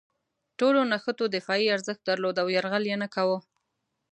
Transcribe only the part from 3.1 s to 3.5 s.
کاوه.